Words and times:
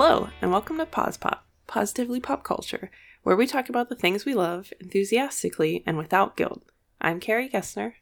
Hello, 0.00 0.28
and 0.40 0.52
welcome 0.52 0.78
to 0.78 0.86
Pause 0.86 1.16
Pop, 1.16 1.44
Positively 1.66 2.20
Pop 2.20 2.44
Culture, 2.44 2.88
where 3.24 3.34
we 3.34 3.48
talk 3.48 3.68
about 3.68 3.88
the 3.88 3.96
things 3.96 4.24
we 4.24 4.32
love 4.32 4.72
enthusiastically 4.78 5.82
and 5.86 5.98
without 5.98 6.36
guilt. 6.36 6.62
I'm 7.00 7.18
Carrie 7.18 7.48
Gessner. 7.48 7.94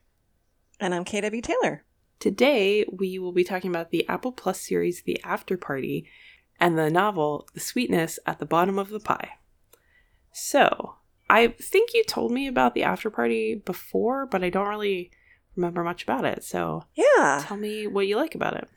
And 0.79 0.95
I'm 0.95 1.06
KW 1.06 1.43
Taylor. 1.43 1.87
Today, 2.20 2.84
we 2.93 3.19
will 3.19 3.32
be 3.32 3.45
talking 3.45 3.70
about 3.70 3.93
the 3.93 4.06
Apple 4.11 4.32
Plus 4.32 4.61
series 4.61 5.05
The 5.05 5.19
After 5.24 5.56
Party 5.56 6.06
and 6.61 6.77
the 6.77 6.91
novel 6.91 7.48
The 7.55 7.61
Sweetness 7.61 8.19
at 8.27 8.41
the 8.41 8.45
Bottom 8.45 8.78
of 8.78 8.91
the 8.91 9.01
Pie. 9.01 9.30
So, 10.34 10.97
I 11.30 11.47
think 11.47 11.95
you 11.95 12.05
told 12.05 12.30
me 12.30 12.47
about 12.47 12.74
the 12.74 12.83
After 12.83 13.09
Party 13.09 13.55
before, 13.55 14.27
but 14.27 14.45
I 14.45 14.51
don't 14.51 14.69
really 14.69 15.12
remember 15.56 15.83
much 15.83 16.02
about 16.02 16.27
it. 16.27 16.45
So, 16.45 16.84
Yeah. 16.95 17.42
tell 17.42 17.56
me 17.56 17.87
what 17.87 18.06
you 18.06 18.16
like 18.16 18.34
about 18.34 18.55
it. 18.55 18.69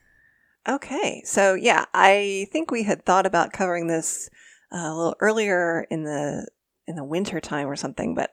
Okay. 0.69 1.21
So, 1.25 1.55
yeah, 1.55 1.85
I 1.93 2.47
think 2.51 2.69
we 2.69 2.83
had 2.83 3.05
thought 3.05 3.25
about 3.25 3.53
covering 3.53 3.87
this 3.87 4.29
uh, 4.71 4.77
a 4.77 4.95
little 4.95 5.15
earlier 5.19 5.87
in 5.89 6.03
the 6.03 6.47
in 6.87 6.95
the 6.95 7.03
winter 7.03 7.39
time 7.39 7.67
or 7.67 7.75
something, 7.75 8.15
but 8.15 8.31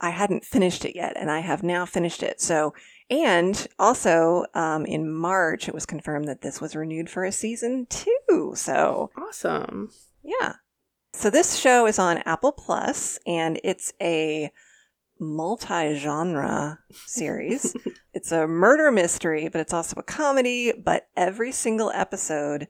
I 0.00 0.10
hadn't 0.10 0.44
finished 0.44 0.84
it 0.84 0.94
yet, 0.94 1.14
and 1.16 1.30
I 1.30 1.40
have 1.40 1.62
now 1.62 1.86
finished 1.86 2.22
it. 2.22 2.40
So, 2.40 2.74
and 3.10 3.66
also 3.78 4.44
um, 4.54 4.86
in 4.86 5.10
March, 5.10 5.68
it 5.68 5.74
was 5.74 5.86
confirmed 5.86 6.28
that 6.28 6.42
this 6.42 6.60
was 6.60 6.76
renewed 6.76 7.08
for 7.10 7.24
a 7.24 7.32
season 7.32 7.86
two. 7.88 8.52
So, 8.54 9.10
Awesome. 9.16 9.90
Yeah. 10.22 10.54
So 11.14 11.30
this 11.30 11.56
show 11.56 11.86
is 11.86 11.98
on 11.98 12.18
Apple 12.26 12.50
Plus 12.50 13.20
and 13.24 13.60
it's 13.62 13.92
a 14.02 14.50
multi-genre 15.20 16.80
series. 17.06 17.76
it's 18.24 18.32
a 18.32 18.48
murder 18.48 18.90
mystery, 18.90 19.50
but 19.50 19.60
it's 19.60 19.74
also 19.74 20.00
a 20.00 20.02
comedy, 20.02 20.72
but 20.72 21.08
every 21.14 21.52
single 21.52 21.90
episode 21.90 22.68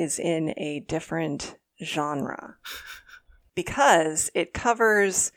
is 0.00 0.18
in 0.18 0.52
a 0.56 0.80
different 0.80 1.54
genre. 1.80 2.56
Because 3.54 4.32
it 4.34 4.52
covers 4.52 5.30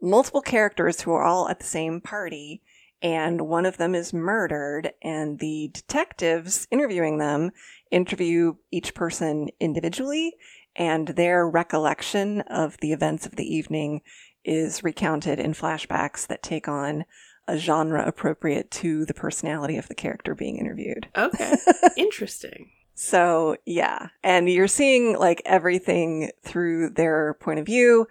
multiple 0.00 0.40
characters 0.40 1.00
who 1.00 1.10
are 1.10 1.24
all 1.24 1.48
at 1.48 1.58
the 1.58 1.66
same 1.66 2.00
party 2.00 2.62
and 3.02 3.40
one 3.40 3.66
of 3.66 3.76
them 3.76 3.92
is 3.96 4.12
murdered 4.12 4.92
and 5.02 5.40
the 5.40 5.70
detectives 5.72 6.68
interviewing 6.70 7.18
them 7.18 7.50
interview 7.90 8.54
each 8.70 8.94
person 8.94 9.48
individually 9.58 10.36
and 10.76 11.08
their 11.08 11.48
recollection 11.48 12.42
of 12.42 12.76
the 12.78 12.92
events 12.92 13.26
of 13.26 13.34
the 13.34 13.52
evening 13.52 14.00
is 14.44 14.84
recounted 14.84 15.40
in 15.40 15.54
flashbacks 15.54 16.24
that 16.28 16.40
take 16.40 16.68
on 16.68 17.04
a 17.48 17.58
genre 17.58 18.06
appropriate 18.06 18.70
to 18.70 19.04
the 19.06 19.14
personality 19.14 19.76
of 19.76 19.88
the 19.88 19.94
character 19.94 20.34
being 20.34 20.58
interviewed. 20.58 21.08
Okay. 21.16 21.54
Interesting. 21.96 22.70
So, 22.94 23.56
yeah. 23.64 24.08
And 24.22 24.50
you're 24.50 24.68
seeing 24.68 25.16
like 25.16 25.40
everything 25.46 26.30
through 26.42 26.90
their 26.90 27.34
point 27.34 27.58
of 27.58 27.66
view. 27.66 28.06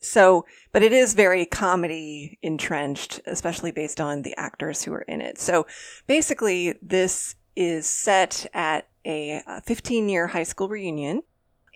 So, 0.00 0.44
but 0.72 0.82
it 0.82 0.92
is 0.92 1.14
very 1.14 1.46
comedy 1.46 2.38
entrenched, 2.42 3.20
especially 3.26 3.72
based 3.72 4.00
on 4.00 4.22
the 4.22 4.36
actors 4.36 4.84
who 4.84 4.92
are 4.92 5.02
in 5.02 5.20
it. 5.20 5.38
So, 5.38 5.66
basically, 6.06 6.74
this 6.82 7.34
is 7.56 7.86
set 7.86 8.46
at 8.52 8.86
a 9.06 9.42
15 9.64 10.08
year 10.08 10.26
high 10.28 10.42
school 10.42 10.68
reunion, 10.68 11.22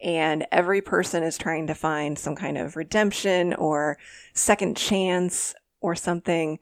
and 0.02 0.46
every 0.52 0.82
person 0.82 1.22
is 1.22 1.38
trying 1.38 1.66
to 1.68 1.74
find 1.74 2.18
some 2.18 2.36
kind 2.36 2.58
of 2.58 2.76
redemption 2.76 3.54
or 3.54 3.98
second 4.34 4.76
chance 4.76 5.54
or 5.80 5.94
something. 5.94 6.58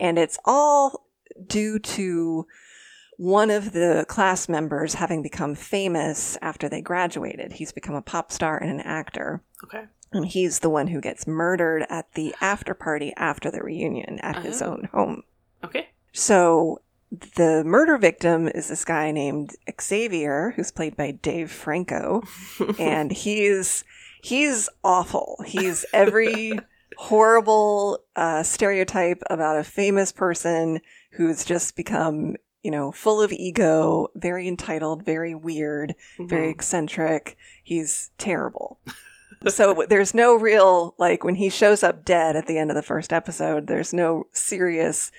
And 0.00 0.18
it's 0.18 0.38
all 0.44 1.06
due 1.46 1.78
to 1.78 2.46
one 3.16 3.50
of 3.50 3.72
the 3.72 4.04
class 4.08 4.48
members 4.48 4.94
having 4.94 5.22
become 5.22 5.54
famous 5.54 6.38
after 6.40 6.68
they 6.68 6.80
graduated. 6.80 7.52
He's 7.52 7.72
become 7.72 7.94
a 7.96 8.02
pop 8.02 8.30
star 8.30 8.56
and 8.58 8.70
an 8.70 8.80
actor. 8.80 9.42
Okay. 9.64 9.84
And 10.12 10.24
he's 10.26 10.60
the 10.60 10.70
one 10.70 10.86
who 10.86 11.00
gets 11.00 11.26
murdered 11.26 11.84
at 11.90 12.12
the 12.14 12.34
after 12.40 12.74
party 12.74 13.12
after 13.16 13.50
the 13.50 13.60
reunion 13.62 14.20
at 14.20 14.42
his 14.44 14.62
Oh. 14.62 14.66
own 14.72 14.88
home. 14.92 15.22
Okay. 15.64 15.88
So 16.12 16.80
the 17.36 17.62
murder 17.64 17.98
victim 17.98 18.48
is 18.48 18.68
this 18.68 18.84
guy 18.84 19.10
named 19.10 19.56
Xavier, 19.80 20.52
who's 20.56 20.70
played 20.70 20.96
by 20.96 21.10
Dave 21.10 21.50
Franco, 21.50 22.22
and 22.78 23.10
he's 23.10 23.84
he's 24.22 24.68
awful. 24.84 25.42
He's 25.46 25.84
every 25.92 26.58
horrible 27.02 28.00
uh, 28.16 28.42
stereotype 28.42 29.22
about 29.30 29.56
a 29.56 29.62
famous 29.64 30.10
person 30.10 30.80
who's 31.12 31.44
just 31.44 31.76
become 31.76 32.34
you 32.64 32.72
know 32.72 32.90
full 32.90 33.22
of 33.22 33.30
ego, 33.32 34.08
very 34.16 34.48
entitled, 34.48 35.04
very 35.04 35.32
weird, 35.32 35.94
very 36.18 36.48
Mhm. 36.48 36.54
eccentric. 36.54 37.36
He's 37.62 38.10
terrible. 38.18 38.80
so 39.46 39.84
there's 39.88 40.12
no 40.12 40.34
real 40.34 40.94
like 40.98 41.22
when 41.22 41.36
he 41.36 41.50
shows 41.50 41.84
up 41.84 42.04
dead 42.04 42.34
at 42.34 42.46
the 42.46 42.58
end 42.58 42.70
of 42.70 42.74
the 42.74 42.82
first 42.82 43.12
episode, 43.12 43.68
there's 43.68 43.94
no 43.94 44.26
serious, 44.32 45.12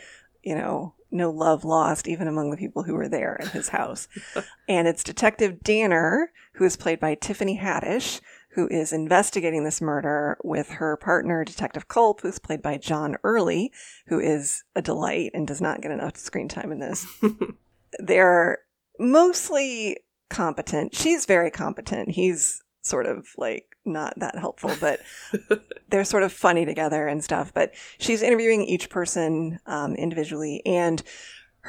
you 0.44 0.54
know, 0.56 0.94
no 1.12 1.32
love 1.32 1.64
lost 1.64 2.10
even 2.10 2.28
among 2.28 2.52
the 2.52 2.58
people 2.58 2.84
who 2.84 2.94
were 2.94 3.08
there 3.08 3.38
in 3.42 3.48
his 3.48 3.70
house. 3.70 4.10
and 4.68 4.86
it's 4.86 5.02
Detective 5.04 5.64
Danner, 5.64 6.32
who 6.56 6.66
is 6.66 6.76
played 6.76 7.00
by 7.00 7.16
Tiffany 7.16 7.58
Haddish, 7.58 8.20
who 8.60 8.68
is 8.68 8.92
investigating 8.92 9.64
this 9.64 9.80
murder 9.80 10.38
with 10.44 10.70
her 10.72 10.98
partner, 10.98 11.46
Detective 11.46 11.88
Culp, 11.88 12.20
who's 12.20 12.40
played 12.40 12.62
by 12.62 12.78
John 12.78 13.16
Early, 13.24 13.72
who 14.08 14.20
is 14.20 14.66
a 14.76 14.82
delight 14.82 15.32
and 15.34 15.48
does 15.48 15.62
not 15.62 15.82
get 15.82 15.92
enough 15.92 16.18
screen 16.18 16.50
time 16.50 16.74
in 16.74 16.80
this 16.80 17.08
they're 18.00 18.60
mostly 19.00 19.98
competent. 20.30 20.94
She's 20.94 21.26
very 21.26 21.50
competent. 21.50 22.12
He's 22.12 22.62
sort 22.82 23.06
of 23.06 23.28
like 23.38 23.78
not 23.86 24.14
that 24.18 24.38
helpful, 24.38 24.72
but 24.82 25.00
they're 25.90 26.04
sort 26.04 26.24
of 26.24 26.34
funny 26.34 26.66
together 26.66 27.08
and 27.08 27.24
stuff. 27.24 27.54
But 27.54 27.74
she's 27.98 28.22
interviewing 28.22 28.64
each 28.64 28.90
person 28.90 29.60
um, 29.66 29.96
individually. 29.96 30.62
And 30.66 31.02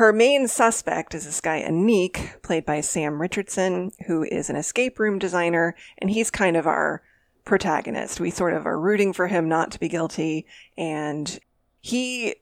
her 0.01 0.15
main 0.15 0.49
suspect 0.49 1.15
is 1.15 1.27
this 1.27 1.43
guy, 1.43 1.63
Aniq, 1.63 2.41
played 2.41 2.65
by 2.65 2.81
Sam 2.81 3.21
Richardson, 3.21 3.93
who 4.07 4.25
is 4.25 4.49
an 4.49 4.57
escape 4.57 4.99
room 4.99 5.19
designer. 5.19 5.77
And 5.99 6.09
he's 6.09 6.31
kind 6.31 6.57
of 6.57 6.67
our 6.67 7.03
protagonist. 7.45 8.19
We 8.19 8.31
sort 8.31 8.55
of 8.55 8.67
are 8.67 8.81
rooting 8.81 9.13
for 9.13 9.27
him 9.27 9.47
not 9.47 9.71
to 9.73 9.79
be 9.79 9.91
guilty. 9.91 10.47
And 10.79 11.39
he 11.83 12.37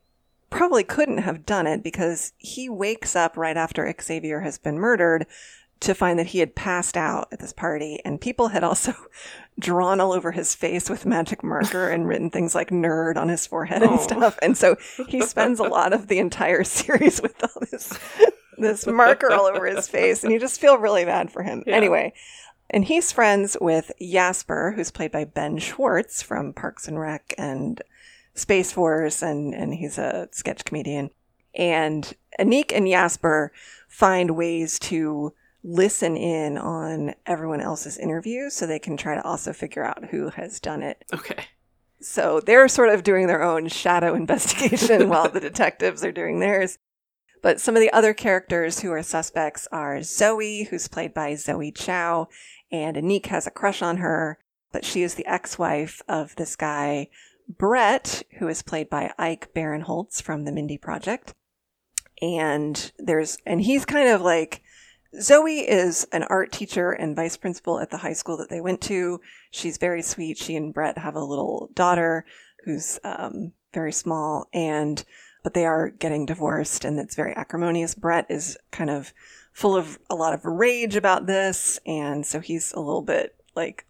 probably 0.51 0.85
couldn't 0.85 1.19
have 1.19 1.45
done 1.45 1.67
it 1.67 1.83
because 1.83 2.33
he 2.39 2.69
wakes 2.69 3.17
up 3.17 3.37
right 3.37 3.57
after 3.57 3.93
Xavier 4.01 4.43
has 4.43 4.57
been 4.57 4.79
murdered 4.79 5.27
to 5.81 5.95
find 5.95 6.19
that 6.19 6.29
he 6.29 6.39
had 6.41 6.55
passed 6.55 6.97
out 6.97 7.29
at 7.33 7.39
this 7.39 7.53
party 7.53 8.01
and 8.05 8.21
people 8.21 8.49
had 8.49 8.65
also 8.65 8.93
drawn 9.59 10.01
all 10.01 10.13
over 10.13 10.33
his 10.33 10.55
face 10.55 10.89
with 10.91 11.07
magic 11.07 11.43
marker 11.45 11.89
and 11.89 12.07
written 12.09 12.31
things 12.31 12.55
like 12.55 12.71
nerd 12.71 13.17
on 13.17 13.29
his 13.29 13.47
forehead 13.47 13.83
Oh. 13.83 13.91
and 13.93 14.01
stuff 14.01 14.39
and 14.43 14.57
so 14.57 14.77
he 15.09 15.21
spends 15.23 15.61
a 15.61 15.65
lot 15.65 15.93
of 15.93 16.09
the 16.09 16.19
entire 16.19 16.65
series 16.79 17.21
with 17.23 17.43
all 17.43 17.63
this 17.71 17.99
this 18.57 18.87
marker 18.87 19.33
all 19.33 19.47
over 19.47 19.67
his 19.67 19.89
face 19.89 20.25
and 20.25 20.33
you 20.33 20.41
just 20.41 20.61
feel 20.61 20.79
really 20.79 21.05
bad 21.05 21.31
for 21.31 21.43
him 21.43 21.63
Yeah. 21.67 21.77
anyway 21.77 22.13
and 22.71 22.85
he's 22.85 23.13
friends 23.13 23.57
with 23.63 23.91
Jasper, 23.99 24.75
who's 24.77 24.91
played 24.91 25.11
by 25.11 25.25
Ben 25.25 25.57
Schwartz 25.57 26.21
from 26.23 26.53
Parks 26.53 26.87
and 26.87 27.01
Rec 27.01 27.33
and 27.39 27.81
Space 28.35 28.73
Force, 28.73 29.23
and, 29.23 29.55
and 29.55 29.73
he's 29.73 29.97
a 29.97 30.29
sketch 30.33 30.67
comedian. 30.67 31.09
And 31.55 32.13
Aniq 32.39 32.71
and 32.77 32.87
Jasper 32.87 33.53
find 33.89 34.33
ways 34.37 34.79
to 34.81 35.33
listen 35.69 36.17
in 36.17 36.57
on 36.57 37.15
everyone 37.27 37.61
else's 37.61 37.99
interviews 37.99 38.55
so 38.55 38.67
they 38.67 38.79
can 38.79 38.97
try 38.97 39.15
to 39.15 39.25
also 39.25 39.53
figure 39.53 39.85
out 39.85 40.07
who 40.07 40.31
has 40.31 40.59
done 40.59 40.83
it. 40.83 41.05
Okay. 41.13 41.45
So 42.01 42.41
they're 42.41 42.69
sort 42.69 42.89
of 42.89 43.03
doing 43.03 43.27
their 43.27 43.43
own 43.43 43.69
shadow 43.69 44.15
investigation 44.15 45.09
while 45.09 45.29
the 45.29 45.41
detectives 45.49 46.03
are 46.03 46.13
doing 46.13 46.41
theirs. 46.41 46.79
But 47.43 47.61
some 47.61 47.77
of 47.77 47.83
the 47.83 47.93
other 47.93 48.15
characters 48.15 48.81
who 48.81 48.91
are 48.91 49.03
suspects 49.03 49.69
are 49.71 50.03
Zoe, 50.03 50.65
who's 50.65 50.89
played 50.89 51.13
by 51.13 51.35
Zoe 51.35 51.71
Chao, 51.71 52.29
and 52.73 52.97
Aniq 52.97 53.27
has 53.27 53.47
a 53.47 53.53
crush 53.53 53.83
on 53.83 53.99
her, 53.99 54.39
but 54.73 54.85
she 54.85 55.03
is 55.03 55.15
the 55.15 55.27
ex 55.27 55.59
wife 55.59 56.03
of 56.09 56.35
this 56.37 56.57
guy, 56.57 57.09
Brett, 57.47 58.23
who 58.39 58.49
is 58.49 58.63
played 58.63 58.91
by 58.91 59.13
Ike 59.19 59.53
Barinholtz 59.55 60.21
from 60.21 60.45
the 60.45 60.53
Mindy 60.53 60.79
Project. 60.79 61.35
And 62.21 62.91
there's, 62.99 63.39
and 63.47 63.61
he's 63.61 63.85
kind 63.85 64.09
of 64.09 64.21
like, 64.21 64.63
Zoe 65.21 65.61
is 65.61 66.07
an 66.13 66.25
art 66.25 66.53
teacher 66.53 66.93
and 66.93 67.17
vice 67.17 67.37
principal 67.37 67.81
at 67.81 67.91
the 67.91 67.97
high 67.99 68.13
school 68.13 68.37
that 68.37 68.51
they 68.51 68.61
went 68.61 68.81
to. 68.83 69.21
She's 69.51 69.79
very 69.79 70.03
sweet. 70.03 70.37
She 70.39 70.55
and 70.55 70.73
Brett 70.75 70.99
have 70.99 71.15
a 71.15 71.25
little 71.25 71.71
daughter 71.75 72.25
who's 72.65 72.99
um, 73.05 73.53
very 73.73 73.93
small, 73.93 74.49
and 74.53 75.03
but 75.43 75.55
they 75.55 75.65
are 75.65 75.89
getting 75.89 76.27
divorced, 76.27 76.85
and 76.85 76.99
it's 76.99 77.15
very 77.15 77.35
acrimonious. 77.35 77.95
Brett 77.95 78.27
is 78.29 78.59
kind 78.71 78.91
of 78.91 79.13
full 79.53 79.77
of 79.77 79.99
a 80.11 80.15
lot 80.15 80.35
of 80.35 80.45
rage 80.45 80.95
about 80.97 81.27
this, 81.27 81.81
and 81.87 82.27
so 82.27 82.41
he's 82.41 82.73
a 82.73 82.81
little 82.81 83.03
bit 83.03 83.35
like 83.55 83.87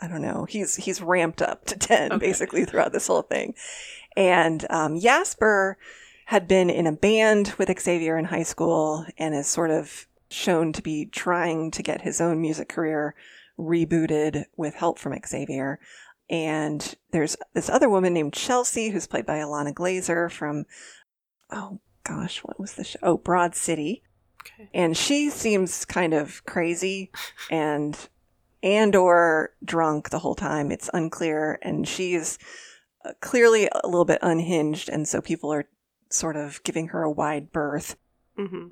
I 0.00 0.08
don't 0.08 0.22
know. 0.22 0.46
He's 0.48 0.76
he's 0.76 1.00
ramped 1.00 1.42
up 1.42 1.64
to 1.66 1.76
ten 1.78 2.10
Okay. 2.12 2.26
basically 2.26 2.64
throughout 2.64 2.92
this 2.92 3.06
whole 3.06 3.22
thing, 3.22 3.54
and 4.16 4.66
um, 4.68 4.98
Jasper 4.98 5.78
had 6.26 6.48
been 6.48 6.70
in 6.70 6.86
a 6.86 6.92
band 6.92 7.54
with 7.58 7.76
Xavier 7.80 8.16
in 8.16 8.24
high 8.26 8.44
school 8.44 9.04
and 9.18 9.34
is 9.34 9.46
sort 9.48 9.70
of 9.70 10.06
shown 10.30 10.72
to 10.72 10.82
be 10.82 11.06
trying 11.06 11.70
to 11.72 11.82
get 11.82 12.02
his 12.02 12.20
own 12.20 12.40
music 12.40 12.68
career 12.68 13.14
rebooted 13.58 14.44
with 14.56 14.74
help 14.74 14.98
from 14.98 15.18
Xavier. 15.26 15.80
And 16.28 16.94
there's 17.10 17.36
this 17.54 17.68
other 17.68 17.88
woman 17.88 18.14
named 18.14 18.32
Chelsea, 18.32 18.90
who's 18.90 19.06
played 19.06 19.26
by 19.26 19.38
Ilana 19.38 19.74
Glazer 19.74 20.30
from, 20.30 20.64
oh 21.50 21.80
gosh, 22.04 22.38
what 22.38 22.58
was 22.58 22.74
the 22.74 22.84
show? 22.84 22.98
Oh, 23.02 23.16
Broad 23.16 23.54
City. 23.54 24.02
Okay. 24.42 24.70
And 24.72 24.96
she 24.96 25.28
seems 25.28 25.84
kind 25.84 26.14
of 26.14 26.44
crazy 26.46 27.10
and 27.50 27.98
and 28.62 28.94
or 28.94 29.54
drunk 29.64 30.10
the 30.10 30.18
whole 30.20 30.34
time. 30.34 30.70
It's 30.70 30.90
unclear, 30.92 31.58
and 31.62 31.88
she's 31.88 32.38
uh, 33.04 33.12
clearly 33.20 33.68
a 33.72 33.86
little 33.86 34.04
bit 34.04 34.18
unhinged, 34.22 34.88
and 34.88 35.08
so 35.08 35.20
people 35.20 35.52
are 35.52 35.66
sort 36.10 36.36
of 36.36 36.62
giving 36.62 36.88
her 36.88 37.02
a 37.02 37.10
wide 37.10 37.52
berth. 37.52 37.96
hmm 38.36 38.68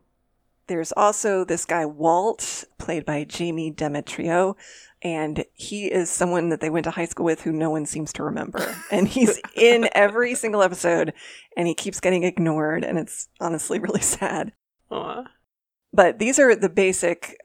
There's 0.69 0.93
also 0.93 1.45
this 1.45 1.65
guy 1.65 1.87
Walt, 1.87 2.65
played 2.79 3.05
by 3.05 3.25
Jamie 3.25 3.73
Demetriou, 3.73 4.55
and 5.03 5.45
he 5.55 5.87
is 5.87 6.11
someone 6.11 6.51
that 6.51 6.61
they 6.61 6.71
went 6.71 6.85
to 6.85 6.91
high 6.91 7.07
school 7.07 7.25
with 7.25 7.43
who 7.43 7.53
no 7.53 7.71
one 7.71 7.87
seems 7.87 8.13
to 8.15 8.23
remember. 8.23 8.77
And 8.91 9.09
he's 9.09 9.41
in 9.57 9.89
every 9.93 10.35
single 10.35 10.63
episode, 10.63 11.15
and 11.57 11.67
he 11.67 11.75
keeps 11.75 12.01
getting 12.01 12.23
ignored, 12.23 12.85
and 12.85 12.99
it's 12.99 13.29
honestly 13.41 13.79
really 13.79 14.01
sad. 14.01 14.53
Aw. 14.91 15.25
But 15.93 16.19
these 16.19 16.39
are 16.39 16.55
the 16.55 16.69
basic 16.69 17.39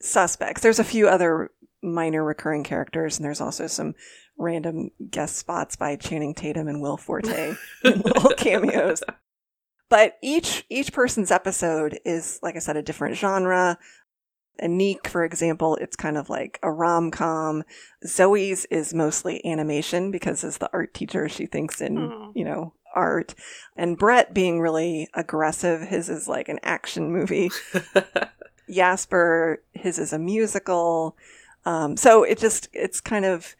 suspects. 0.00 0.62
There's 0.62 0.78
a 0.78 0.84
few 0.84 1.08
other 1.08 1.50
minor 1.82 2.22
recurring 2.22 2.64
characters, 2.64 3.16
and 3.16 3.24
there's 3.24 3.40
also 3.40 3.66
some 3.66 3.94
random 4.36 4.90
guest 5.10 5.36
spots 5.36 5.76
by 5.76 5.96
Channing 5.96 6.34
Tatum 6.34 6.68
and 6.68 6.80
Will 6.82 6.96
Forte 6.96 7.54
in 7.84 8.00
little 8.00 8.30
cameos. 8.36 9.02
But 9.90 10.16
each 10.22 10.64
each 10.68 10.92
person's 10.92 11.30
episode 11.30 11.98
is, 12.04 12.38
like 12.42 12.56
I 12.56 12.60
said, 12.60 12.76
a 12.76 12.82
different 12.82 13.16
genre. 13.16 13.78
Aniq, 14.62 15.06
for 15.06 15.24
example, 15.24 15.76
it's 15.76 15.94
kind 15.96 16.16
of 16.18 16.28
like 16.28 16.58
a 16.64 16.70
rom 16.72 17.10
com. 17.12 17.62
Zoe's 18.04 18.64
is 18.66 18.92
mostly 18.92 19.44
animation 19.46 20.10
because 20.10 20.42
as 20.42 20.58
the 20.58 20.68
art 20.72 20.92
teacher, 20.94 21.28
she 21.28 21.46
thinks 21.46 21.80
in, 21.80 21.96
Oh. 21.96 22.32
you 22.34 22.44
know, 22.44 22.74
art. 22.92 23.34
And 23.76 23.96
Brett 23.96 24.34
being 24.34 24.58
really 24.60 25.08
aggressive, 25.14 25.82
his 25.82 26.08
is 26.08 26.26
like 26.26 26.48
an 26.48 26.58
action 26.64 27.12
movie. 27.12 27.50
Jasper, 28.70 29.62
his 29.72 29.98
is 29.98 30.12
a 30.12 30.18
musical. 30.18 31.16
Um, 31.64 31.96
so 31.96 32.22
it 32.24 32.38
just, 32.38 32.68
it's 32.72 33.00
kind 33.00 33.24
of 33.24 33.54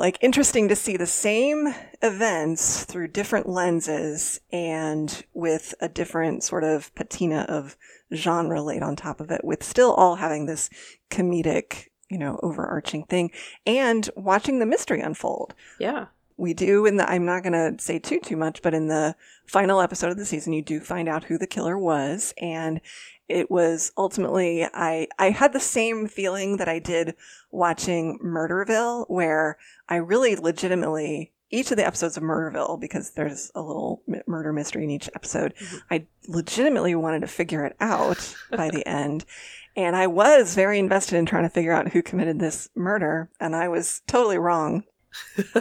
like 0.00 0.16
interesting 0.22 0.66
to 0.66 0.74
see 0.74 0.96
the 0.96 1.06
same 1.06 1.74
events 2.00 2.84
through 2.84 3.06
different 3.06 3.46
lenses 3.46 4.40
and 4.50 5.24
with 5.34 5.74
a 5.78 5.90
different 5.90 6.42
sort 6.42 6.64
of 6.64 6.92
patina 6.94 7.44
of 7.50 7.76
genre 8.14 8.62
laid 8.62 8.82
on 8.82 8.96
top 8.96 9.20
of 9.20 9.30
it, 9.30 9.44
with 9.44 9.62
still 9.62 9.92
all 9.92 10.16
having 10.16 10.46
this 10.46 10.70
comedic, 11.10 11.88
you 12.08 12.16
know, 12.16 12.40
overarching 12.42 13.04
thing 13.04 13.30
and 13.66 14.08
watching 14.16 14.58
the 14.58 14.64
mystery 14.64 15.02
unfold 15.02 15.54
yeah. 15.78 16.06
We 16.40 16.54
do 16.54 16.86
in 16.86 16.96
the 16.96 17.08
i'm 17.10 17.24
not 17.24 17.42
going 17.42 17.52
to 17.52 17.82
say 17.82 17.98
too 17.98 18.18
too 18.20 18.36
much 18.36 18.62
but 18.62 18.74
in 18.74 18.88
the 18.88 19.14
final 19.46 19.80
episode 19.80 20.10
of 20.10 20.16
the 20.16 20.24
season 20.24 20.52
you 20.52 20.62
do 20.62 20.80
find 20.80 21.08
out 21.08 21.24
who 21.24 21.36
the 21.36 21.46
killer 21.46 21.76
was. 21.76 22.32
And 22.40 22.80
it 23.28 23.50
was 23.50 23.92
ultimately 23.96 24.64
i 24.64 25.06
i 25.18 25.30
had 25.30 25.52
the 25.52 25.60
same 25.60 26.06
feeling 26.08 26.56
that 26.56 26.68
i 26.68 26.78
did 26.80 27.14
watching 27.52 28.18
murderville 28.24 29.04
where 29.08 29.56
i 29.88 29.96
really 29.96 30.34
legitimately 30.36 31.32
each 31.52 31.70
of 31.72 31.76
the 31.76 31.86
episodes 31.86 32.16
of 32.16 32.22
murderville 32.22 32.80
because 32.80 33.10
there's 33.10 33.50
a 33.54 33.62
little 33.62 34.02
murder 34.26 34.52
mystery 34.52 34.84
in 34.84 34.90
each 34.90 35.08
episode 35.14 35.52
Mhm. 35.60 35.80
i 35.90 36.06
legitimately 36.28 36.94
wanted 36.94 37.20
to 37.20 37.26
figure 37.26 37.64
it 37.64 37.76
out 37.80 38.34
by 38.50 38.70
the 38.70 38.86
end. 39.02 39.24
And 39.76 39.94
i 39.96 40.06
was 40.08 40.54
very 40.54 40.78
invested 40.78 41.16
in 41.16 41.26
trying 41.26 41.44
to 41.44 41.48
figure 41.50 41.72
out 41.72 41.88
who 41.92 42.02
committed 42.02 42.38
this 42.40 42.68
murder 42.74 43.30
and 43.40 43.54
i 43.54 43.68
was 43.68 44.02
totally 44.06 44.38
wrong 44.38 44.84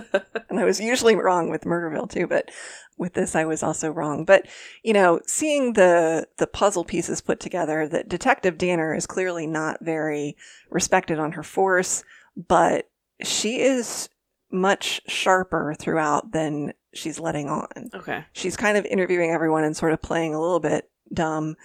and 0.50 0.60
I 0.60 0.66
was 0.66 0.80
usually 0.80 1.16
wrong 1.16 1.50
with 1.50 1.64
Murderville 1.64 2.10
too, 2.10 2.28
but 2.28 2.50
with 2.98 3.14
this 3.14 3.36
I 3.36 3.46
was 3.46 3.64
also 3.64 3.90
wrong. 3.90 4.26
But 4.26 4.46
you 4.84 4.94
know, 4.94 5.22
seeing 5.26 5.74
the 5.74 6.28
the 6.38 6.48
puzzle 6.48 6.84
pieces 6.84 7.22
put 7.22 7.40
together, 7.40 7.88
that 7.88 8.10
Detective 8.10 8.58
Danner 8.58 8.94
is 8.94 9.08
clearly 9.08 9.48
not 9.48 9.78
very 9.82 10.36
respected 10.70 11.20
on 11.20 11.34
her 11.34 11.44
force, 11.44 12.04
but 12.36 12.90
she 13.24 13.62
is 13.62 14.10
much 14.52 15.02
sharper 15.08 15.76
throughout 15.78 16.32
than 16.32 16.74
she's 16.94 17.20
letting 17.20 17.50
on. 17.50 17.90
okay. 17.94 18.26
She's 18.34 18.58
kind 18.58 18.78
of 18.78 18.86
interviewing 18.86 19.32
everyone 19.32 19.64
and 19.64 19.78
sort 19.78 19.94
of 19.94 20.02
playing 20.02 20.34
a 20.34 20.42
little 20.42 20.60
bit 20.60 20.90
dumb 21.14 21.56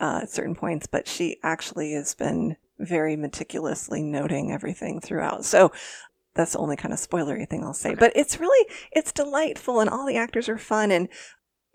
uh, 0.00 0.20
at 0.22 0.30
certain 0.30 0.54
points, 0.54 0.86
but 0.86 1.06
she 1.06 1.38
actually 1.42 1.92
has 1.92 2.14
been 2.14 2.56
very 2.78 3.14
meticulously 3.14 4.02
noting 4.02 4.50
everything 4.50 5.00
throughout. 5.00 5.44
So 5.44 5.70
that's 6.34 6.52
the 6.52 6.58
only 6.58 6.76
kind 6.76 6.92
of 6.92 7.00
spoilery 7.00 7.48
thing 7.48 7.64
I'll 7.64 7.74
say. 7.74 7.90
Okay. 7.90 7.98
But 7.98 8.12
it's 8.14 8.40
really 8.40 8.72
it's 8.92 9.12
delightful 9.12 9.80
and 9.80 9.90
all 9.90 10.06
the 10.06 10.16
actors 10.16 10.48
are 10.48 10.58
fun 10.58 10.90
and 10.90 11.08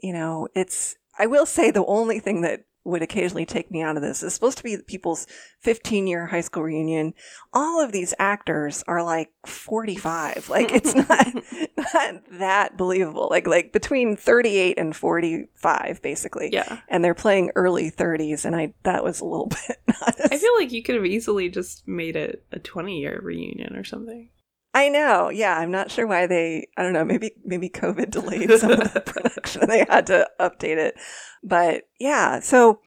you 0.01 0.13
know, 0.13 0.47
it's 0.55 0.95
I 1.17 1.25
will 1.25 1.45
say 1.45 1.71
the 1.71 1.85
only 1.85 2.19
thing 2.19 2.41
that 2.41 2.65
would 2.87 3.01
occasionally 3.01 3.45
take 3.45 3.69
me 3.69 3.81
out 3.81 3.97
of 3.97 4.01
this 4.01 4.23
is 4.23 4.33
supposed 4.33 4.57
to 4.57 4.63
be 4.63 4.77
people's 4.77 5.27
15 5.59 6.07
year 6.07 6.27
high 6.27 6.41
school 6.41 6.63
reunion. 6.63 7.13
All 7.51 7.83
of 7.83 7.91
these 7.91 8.13
actors 8.17 8.81
are 8.87 9.03
like 9.03 9.29
45. 9.45 10.49
Like 10.57 10.71
it's 10.71 10.95
not 10.95 11.27
not 11.93 12.23
that 12.31 12.77
believable. 12.77 13.27
Like 13.29 13.45
like 13.45 13.73
between 13.73 14.15
38 14.15 14.79
and 14.79 14.95
45 14.95 16.01
basically. 16.01 16.49
Yeah. 16.53 16.79
And 16.87 17.03
they're 17.03 17.13
playing 17.13 17.51
early 17.55 17.91
30s 17.91 18.45
and 18.45 18.55
I 18.55 18.73
that 18.83 19.03
was 19.03 19.19
a 19.19 19.25
little 19.25 19.47
bit 19.67 19.77
not 19.87 20.15
I 20.31 20.37
feel 20.37 20.55
like 20.57 20.71
you 20.71 20.81
could 20.81 20.95
have 20.95 21.05
easily 21.05 21.49
just 21.49 21.87
made 21.87 22.15
it 22.15 22.45
a 22.51 22.59
20 22.59 22.99
year 22.99 23.19
reunion 23.21 23.75
or 23.75 23.83
something. 23.83 24.29
I 24.77 24.89
know. 24.89 25.29
Yeah, 25.29 25.57
I'm 25.57 25.71
not 25.71 25.89
sure 25.89 26.05
why 26.05 26.27
they. 26.27 26.67
I 26.77 26.83
don't 26.83 26.93
know. 26.93 27.03
Maybe 27.03 27.31
maybe 27.43 27.67
COVID 27.67 28.11
delayed 28.11 28.51
some 28.59 28.73
of 28.73 28.93
the 28.93 29.01
production. 29.05 29.67
They 29.67 29.83
had 29.89 30.05
to 30.05 30.29
update 30.39 30.77
it. 30.77 30.95
But 31.41 31.85
yeah, 31.99 32.41
so 32.41 32.81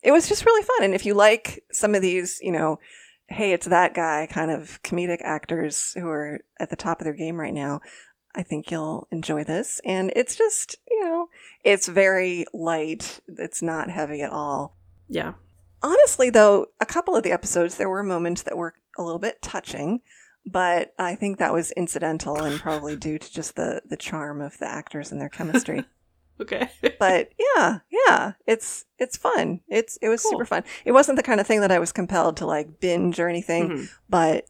it 0.00 0.12
was 0.12 0.28
just 0.28 0.46
really 0.46 0.62
fun. 0.62 0.84
And 0.84 0.94
if 0.94 1.04
you 1.04 1.14
like 1.14 1.64
some 1.72 1.96
of 1.96 2.02
these, 2.02 2.38
you 2.40 2.52
know, 2.52 2.78
hey, 3.26 3.52
it's 3.52 3.66
that 3.66 3.94
guy 3.94 4.28
kind 4.30 4.52
of 4.52 4.80
comedic 4.84 5.20
actors 5.22 5.92
who 5.94 6.06
are 6.06 6.38
at 6.60 6.70
the 6.70 6.76
top 6.76 7.00
of 7.00 7.04
their 7.04 7.14
game 7.14 7.34
right 7.34 7.52
now, 7.52 7.80
I 8.36 8.44
think 8.44 8.70
you'll 8.70 9.08
enjoy 9.10 9.42
this. 9.42 9.80
And 9.84 10.12
it's 10.14 10.36
just, 10.36 10.76
you 10.88 11.04
know, 11.04 11.30
it's 11.64 11.88
very 11.88 12.44
light. 12.54 13.18
It's 13.26 13.60
not 13.60 13.90
heavy 13.90 14.22
at 14.22 14.30
all. 14.30 14.76
Yeah. 15.08 15.32
Honestly, 15.82 16.30
though, 16.30 16.66
a 16.80 16.86
couple 16.86 17.16
of 17.16 17.24
the 17.24 17.32
episodes, 17.32 17.74
there 17.74 17.88
were 17.88 18.04
moments 18.04 18.42
that 18.42 18.56
were 18.56 18.74
a 18.96 19.02
little 19.02 19.18
bit 19.18 19.42
touching, 19.42 20.00
but 20.50 20.92
I 20.98 21.14
think 21.14 21.38
that 21.38 21.52
was 21.52 21.70
incidental 21.72 22.36
and 22.42 22.60
probably 22.60 22.96
due 22.96 23.18
to 23.18 23.32
just 23.32 23.56
the 23.56 23.82
the 23.88 23.96
charm 23.96 24.40
of 24.40 24.58
the 24.58 24.66
actors 24.68 25.12
and 25.12 25.20
their 25.20 25.28
chemistry. 25.28 25.84
Okay. 26.40 26.70
but 27.00 27.30
yeah, 27.56 27.80
yeah, 27.90 28.32
it's 28.46 28.84
it's 28.96 29.16
fun. 29.16 29.60
It's 29.66 29.98
it 30.00 30.08
was 30.08 30.22
Cool. 30.22 30.30
super 30.30 30.44
fun. 30.44 30.62
It 30.84 30.92
wasn't 30.92 31.16
the 31.16 31.24
kind 31.24 31.40
of 31.40 31.48
thing 31.48 31.62
that 31.62 31.72
I 31.72 31.80
was 31.80 31.90
compelled 31.90 32.36
to 32.36 32.46
like 32.46 32.78
binge 32.78 33.18
or 33.18 33.28
anything, 33.28 33.68
Mhm. 33.68 33.88
but 34.08 34.44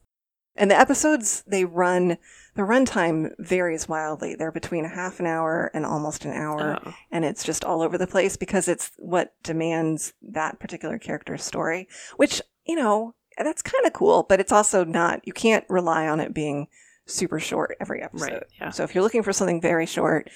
and 0.54 0.70
the 0.70 0.78
episodes 0.78 1.44
they 1.46 1.64
run 1.64 2.18
the 2.56 2.62
runtime 2.62 3.30
varies 3.38 3.88
wildly. 3.88 4.34
They're 4.34 4.52
between 4.52 4.84
a 4.84 4.88
half 4.94 5.18
an 5.18 5.24
hour 5.26 5.70
and 5.72 5.86
almost 5.86 6.26
an 6.26 6.32
hour 6.34 6.78
Oh. 6.84 6.92
and 7.10 7.24
it's 7.24 7.42
just 7.42 7.64
all 7.64 7.80
over 7.80 7.96
the 7.96 8.06
place 8.06 8.36
because 8.36 8.68
it's 8.68 8.90
what 8.98 9.32
demands 9.42 10.12
that 10.20 10.60
particular 10.60 10.98
character's 10.98 11.42
story, 11.42 11.88
which, 12.18 12.42
you 12.66 12.76
know, 12.76 13.14
that's 13.44 13.62
kind 13.62 13.86
of 13.86 13.92
cool, 13.92 14.24
but 14.28 14.40
it's 14.40 14.52
also 14.52 14.84
not, 14.84 15.20
you 15.26 15.32
can't 15.32 15.64
rely 15.68 16.06
on 16.08 16.20
it 16.20 16.34
being 16.34 16.68
super 17.06 17.40
short 17.40 17.76
every 17.80 18.02
episode. 18.02 18.32
Right. 18.32 18.42
Yeah. 18.60 18.70
So 18.70 18.84
if 18.84 18.94
you're 18.94 19.04
looking 19.04 19.22
for 19.22 19.32
something 19.32 19.60
very 19.60 19.86
short, 19.86 20.30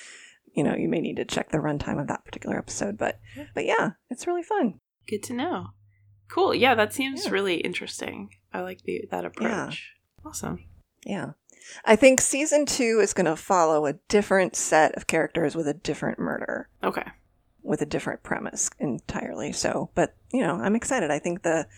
you 0.54 0.62
know, 0.64 0.74
you 0.74 0.88
may 0.88 1.00
need 1.00 1.16
to 1.16 1.24
check 1.24 1.50
the 1.50 1.58
runtime 1.58 2.00
of 2.00 2.08
that 2.08 2.24
particular 2.24 2.58
episode, 2.58 2.98
but 2.98 3.18
Yeah. 3.36 3.46
but 3.54 3.64
yeah, 3.64 3.90
it's 4.10 4.26
really 4.26 4.42
fun. 4.42 4.80
Good 5.06 5.22
to 5.24 5.34
know. 5.34 5.68
Cool. 6.28 6.54
Yeah, 6.54 6.74
that 6.74 6.92
seems 6.94 7.24
Yeah. 7.26 7.30
really 7.32 7.56
interesting. 7.56 8.30
I 8.52 8.60
like 8.60 8.82
the 8.84 9.04
that 9.10 9.24
approach. 9.24 9.50
Yeah. 10.24 10.28
Awesome. 10.28 10.64
Yeah. 11.04 11.32
I 11.84 11.96
think 11.96 12.20
season 12.20 12.66
2 12.66 13.00
is 13.00 13.12
going 13.12 13.26
to 13.26 13.36
follow 13.36 13.86
a 13.86 13.94
different 14.08 14.56
set 14.56 14.94
of 14.96 15.06
characters 15.06 15.54
with 15.54 15.68
a 15.68 15.74
different 15.74 16.18
murder. 16.18 16.68
Okay. 16.82 17.04
with 17.64 17.80
a 17.80 17.86
different 17.86 18.24
premise 18.24 18.68
entirely. 18.80 19.52
So, 19.52 19.90
but 19.94 20.16
you 20.32 20.40
know, 20.40 20.56
I'm 20.56 20.74
excited. 20.74 21.12
I 21.12 21.20
think 21.20 21.42
the 21.42 21.68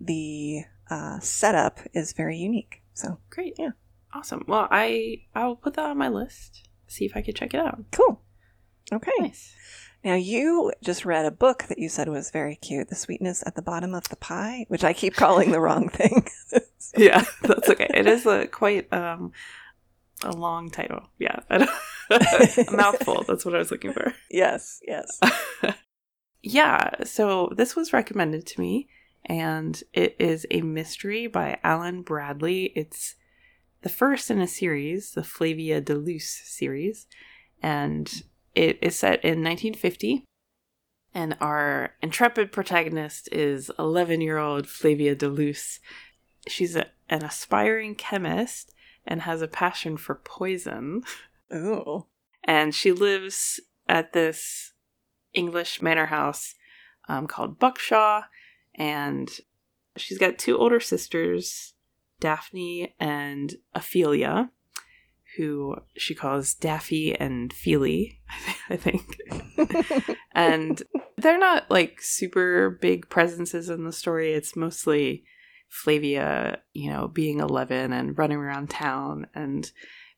the 0.00 0.62
uh, 0.90 1.20
setup 1.20 1.78
is 1.92 2.12
very 2.12 2.36
unique. 2.38 2.82
So 2.94 3.18
Great. 3.30 3.54
Yeah. 3.58 3.70
Awesome. 4.12 4.44
Well, 4.48 4.66
I 4.70 5.22
I'll 5.34 5.56
put 5.56 5.74
that 5.74 5.86
on 5.86 5.98
my 5.98 6.08
list. 6.08 6.68
See 6.88 7.04
if 7.04 7.16
I 7.16 7.22
could 7.22 7.36
check 7.36 7.54
it 7.54 7.60
out. 7.60 7.84
cool. 7.92 8.22
Okay. 8.92 9.12
Nice. 9.20 9.54
Now 10.02 10.14
you 10.14 10.72
just 10.82 11.04
read 11.04 11.26
a 11.26 11.30
book 11.30 11.64
that 11.68 11.78
you 11.78 11.88
said 11.88 12.08
was 12.08 12.30
very 12.30 12.56
cute, 12.56 12.88
"The 12.88 12.96
Sweetness 12.96 13.44
at 13.46 13.54
the 13.54 13.62
Bottom 13.62 13.94
of 13.94 14.08
the 14.08 14.16
Pie," 14.16 14.64
which 14.68 14.82
I 14.82 14.92
keep 14.94 15.14
calling 15.14 15.52
the 15.52 15.60
wrong 15.60 15.88
thing. 16.00 16.26
Yeah, 16.96 17.24
that's 17.42 17.68
okay. 17.68 17.86
It 17.94 18.08
is 18.08 18.26
a 18.26 18.48
quite 18.48 18.92
um 18.92 19.30
a 20.24 20.32
long 20.32 20.70
title. 20.70 21.08
Yeah. 21.20 21.38
A 21.50 21.68
mouthful. 22.72 23.22
That's 23.28 23.44
what 23.44 23.54
I 23.54 23.58
was 23.58 23.70
looking 23.70 23.92
for. 23.92 24.12
yes, 24.28 24.80
yes. 24.84 25.20
yeah, 26.42 27.04
so 27.04 27.52
this 27.56 27.76
was 27.76 27.92
recommended 27.92 28.44
to 28.46 28.60
me 28.60 28.88
and 29.24 29.82
it 29.92 30.16
is 30.18 30.46
a 30.50 30.60
mystery 30.62 31.26
by 31.26 31.58
Alan 31.62 32.02
Bradley. 32.02 32.72
It's 32.74 33.14
the 33.82 33.88
first 33.88 34.30
in 34.30 34.40
a 34.40 34.46
series, 34.46 35.12
the 35.12 35.24
Flavia 35.24 35.80
de 35.80 35.94
Luce 35.94 36.42
series, 36.44 37.06
and 37.62 38.22
it 38.54 38.78
is 38.82 38.96
set 38.96 39.24
in 39.24 39.42
1950. 39.42 40.24
And 41.12 41.36
our 41.40 41.94
intrepid 42.02 42.52
protagonist 42.52 43.28
is 43.32 43.70
11 43.78 44.20
year 44.20 44.38
old 44.38 44.68
Flavia 44.68 45.14
de 45.14 45.28
Luce. 45.28 45.80
She's 46.46 46.76
a, 46.76 46.86
an 47.08 47.24
aspiring 47.24 47.94
chemist 47.96 48.72
and 49.06 49.22
has 49.22 49.42
a 49.42 49.48
passion 49.48 49.96
for 49.96 50.14
poison. 50.14 51.02
Ooh. 51.52 52.06
And 52.42 52.74
she 52.74 52.90
lives 52.90 53.60
at 53.86 54.14
this 54.14 54.72
English 55.34 55.82
manor 55.82 56.06
house 56.06 56.54
um, 57.06 57.26
called 57.26 57.58
Buckshaw. 57.58 58.24
And 58.74 59.28
she's 59.96 60.18
got 60.18 60.38
two 60.38 60.58
older 60.58 60.80
sisters, 60.80 61.74
Daphne 62.20 62.94
and 62.98 63.54
Ophelia, 63.74 64.50
who 65.36 65.76
she 65.96 66.14
calls 66.14 66.54
Daffy 66.54 67.14
and 67.14 67.52
Feely, 67.52 68.20
I 68.70 68.76
think. 68.76 69.16
and 70.32 70.82
they're 71.16 71.38
not 71.38 71.70
like 71.70 72.00
super 72.00 72.70
big 72.70 73.08
presences 73.08 73.68
in 73.68 73.84
the 73.84 73.92
story. 73.92 74.32
It's 74.32 74.56
mostly 74.56 75.24
Flavia, 75.68 76.60
you 76.72 76.90
know, 76.90 77.08
being 77.08 77.40
11 77.40 77.92
and 77.92 78.18
running 78.18 78.38
around 78.38 78.70
town 78.70 79.28
and 79.34 79.70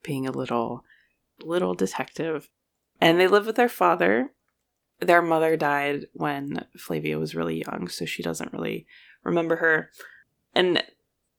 being 0.03 0.27
a 0.27 0.33
little 0.33 0.85
little 1.43 1.75
detective. 1.75 2.49
And 3.01 3.19
they 3.19 3.27
live 3.27 3.47
with 3.47 3.57
their 3.57 3.69
father. 3.69 4.33
Their 5.03 5.21
mother 5.21 5.57
died 5.57 6.07
when 6.13 6.65
Flavia 6.77 7.19
was 7.19 7.35
really 7.35 7.65
young, 7.65 7.89
so 7.89 8.05
she 8.05 8.23
doesn't 8.23 8.53
really 8.53 8.87
remember 9.25 9.57
her. 9.57 9.91
And 10.55 10.83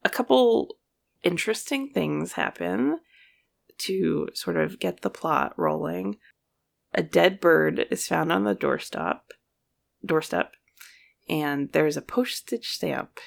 a 0.04 0.10
couple 0.10 0.78
interesting 1.24 1.90
things 1.90 2.34
happen 2.34 3.00
to 3.80 4.28
sort 4.34 4.58
of 4.58 4.80
get 4.80 5.02
the 5.02 5.10
plot 5.10 5.54
rolling. 5.58 6.18
A 6.94 7.02
dead 7.02 7.40
bird 7.40 7.88
is 7.90 8.08
found 8.08 8.32
on 8.32 8.44
the 8.44 8.54
doorstep, 8.54 9.32
doorstep, 10.06 10.54
and 11.30 11.72
there's 11.72 11.98
a 11.98 12.02
postage 12.02 12.68
stamp 12.70 13.20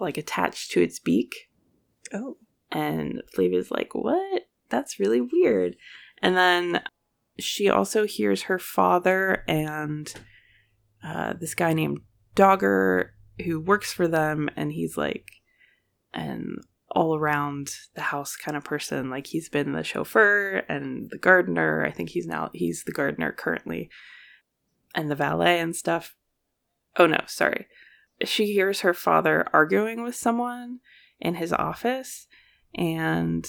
like 0.00 0.16
attached 0.16 0.70
to 0.72 0.82
its 0.82 0.98
beak. 0.98 1.50
Oh. 2.12 2.38
And 2.72 3.22
Flavia's 3.32 3.70
like, 3.70 3.94
"What? 3.94 4.48
That's 4.68 4.98
really 4.98 5.20
weird." 5.20 5.76
And 6.20 6.36
then 6.36 6.82
she 7.38 7.68
also 7.68 8.06
hears 8.06 8.42
her 8.42 8.58
father 8.58 9.44
and 9.48 10.12
uh, 11.02 11.34
this 11.34 11.54
guy 11.54 11.72
named 11.72 12.00
Dogger 12.34 13.14
who 13.44 13.60
works 13.60 13.92
for 13.92 14.08
them, 14.08 14.48
and 14.56 14.72
he's 14.72 14.96
like 14.96 15.28
an 16.12 16.58
all 16.90 17.16
around 17.16 17.70
the 17.94 18.00
house 18.00 18.36
kind 18.36 18.56
of 18.56 18.64
person. 18.64 19.10
Like 19.10 19.26
he's 19.26 19.48
been 19.48 19.72
the 19.72 19.82
chauffeur 19.82 20.62
and 20.68 21.10
the 21.10 21.18
gardener. 21.18 21.84
I 21.84 21.90
think 21.90 22.10
he's 22.10 22.26
now 22.26 22.50
he's 22.52 22.84
the 22.84 22.92
gardener 22.92 23.32
currently, 23.32 23.90
and 24.94 25.10
the 25.10 25.16
valet 25.16 25.60
and 25.60 25.74
stuff. 25.74 26.14
Oh 26.96 27.06
no, 27.06 27.20
sorry. 27.26 27.66
She 28.24 28.52
hears 28.52 28.80
her 28.80 28.94
father 28.94 29.46
arguing 29.52 30.04
with 30.04 30.14
someone 30.14 30.78
in 31.20 31.34
his 31.34 31.52
office, 31.52 32.26
and 32.74 33.46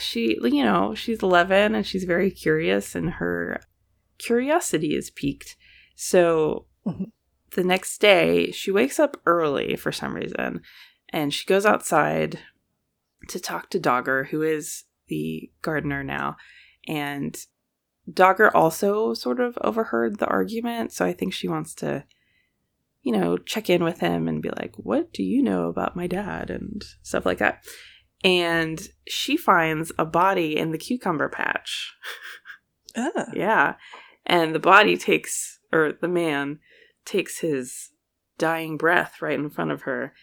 she, 0.00 0.38
you 0.42 0.64
know, 0.64 0.94
she's 0.94 1.22
11 1.22 1.74
and 1.74 1.86
she's 1.86 2.04
very 2.04 2.30
curious, 2.30 2.94
and 2.94 3.10
her 3.10 3.60
curiosity 4.18 4.94
is 4.94 5.10
piqued. 5.10 5.56
So 5.96 6.66
mm-hmm. 6.86 7.04
the 7.54 7.64
next 7.64 7.98
day, 7.98 8.50
she 8.50 8.70
wakes 8.70 8.98
up 8.98 9.20
early 9.26 9.76
for 9.76 9.92
some 9.92 10.14
reason 10.14 10.62
and 11.12 11.34
she 11.34 11.46
goes 11.46 11.66
outside 11.66 12.38
to 13.28 13.40
talk 13.40 13.70
to 13.70 13.80
Dogger, 13.80 14.24
who 14.24 14.42
is 14.42 14.84
the 15.08 15.50
gardener 15.62 16.02
now. 16.02 16.36
And 16.88 17.36
Dogger 18.12 18.54
also 18.56 19.14
sort 19.14 19.40
of 19.40 19.58
overheard 19.62 20.18
the 20.18 20.26
argument, 20.26 20.92
so 20.92 21.04
I 21.04 21.12
think 21.12 21.32
she 21.32 21.48
wants 21.48 21.74
to, 21.76 22.04
you 23.02 23.12
know, 23.12 23.36
check 23.36 23.68
in 23.68 23.84
with 23.84 24.00
him 24.00 24.26
and 24.28 24.42
be 24.42 24.50
like, 24.50 24.74
What 24.76 25.12
do 25.12 25.22
you 25.22 25.42
know 25.42 25.68
about 25.68 25.96
my 25.96 26.06
dad? 26.06 26.50
and 26.50 26.82
stuff 27.02 27.26
like 27.26 27.38
that. 27.38 27.64
And 28.22 28.88
she 29.08 29.36
finds 29.36 29.92
a 29.98 30.04
body 30.04 30.56
in 30.56 30.72
the 30.72 30.78
cucumber 30.78 31.28
patch. 31.28 31.94
Ah. 32.96 33.26
yeah. 33.34 33.74
And 34.26 34.54
the 34.54 34.60
body 34.60 34.96
takes, 34.96 35.58
or 35.72 35.92
the 35.92 36.08
man 36.08 36.58
takes 37.04 37.38
his 37.40 37.90
dying 38.38 38.76
breath 38.76 39.22
right 39.22 39.38
in 39.38 39.50
front 39.50 39.70
of 39.70 39.82
her 39.82 40.14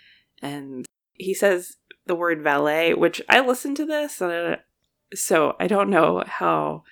and 0.41 0.85
he 1.13 1.33
says 1.33 1.77
the 2.05 2.15
word 2.15 2.41
valet, 2.41 2.93
which 2.93 3.21
I 3.29 3.39
listened 3.39 3.77
to 3.77 3.85
this, 3.85 4.21
and 4.21 4.57
so 5.13 5.55
I 5.59 5.67
don't 5.67 5.89
know 5.89 6.23
how 6.25 6.83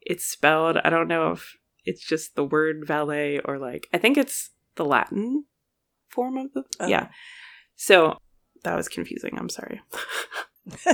it's 0.00 0.24
spelled. 0.24 0.78
I 0.78 0.90
don't 0.90 1.08
know 1.08 1.32
if 1.32 1.56
it's 1.84 2.06
just 2.06 2.34
the 2.34 2.44
word 2.44 2.86
valet 2.86 3.40
or 3.44 3.58
like 3.58 3.88
I 3.92 3.98
think 3.98 4.16
it's 4.16 4.50
the 4.76 4.84
Latin 4.84 5.44
form 6.08 6.36
of 6.36 6.52
the 6.52 6.64
Oh. 6.80 6.86
yeah. 6.86 7.08
So 7.76 8.18
that 8.64 8.76
was 8.76 8.88
confusing. 8.88 9.38
I'm 9.38 9.48
sorry. 9.48 9.80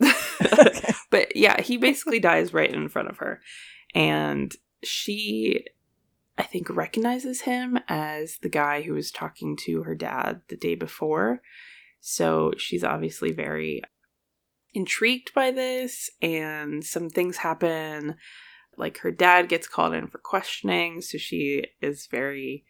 okay. 0.00 0.92
but 1.10 1.36
yeah, 1.36 1.60
he 1.60 1.76
basically 1.76 2.20
dies 2.20 2.52
right 2.52 2.72
in 2.72 2.88
front 2.88 3.08
of 3.08 3.18
her. 3.18 3.40
And 3.94 4.54
she, 4.82 5.64
I 6.36 6.42
think, 6.42 6.68
recognizes 6.70 7.42
him 7.42 7.78
as 7.88 8.38
the 8.42 8.48
guy 8.48 8.82
who 8.82 8.94
was 8.94 9.10
talking 9.10 9.56
to 9.64 9.82
her 9.84 9.94
dad 9.94 10.42
the 10.48 10.56
day 10.56 10.74
before. 10.74 11.40
So 12.00 12.52
she's 12.56 12.84
obviously 12.84 13.32
very 13.32 13.82
intrigued 14.74 15.32
by 15.34 15.50
this, 15.50 16.10
and 16.20 16.84
some 16.84 17.08
things 17.08 17.38
happen. 17.38 18.16
Like 18.76 18.98
her 18.98 19.10
dad 19.10 19.48
gets 19.48 19.66
called 19.66 19.94
in 19.94 20.06
for 20.06 20.18
questioning, 20.18 21.00
so 21.00 21.16
she 21.16 21.64
is 21.80 22.06
very 22.10 22.64